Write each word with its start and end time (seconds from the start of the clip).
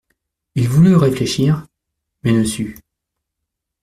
Il 0.55 0.67
voulut 0.67 0.95
réfléchir, 0.95 1.67
mais 2.23 2.31
ne 2.31 2.43
sut. 2.43 2.75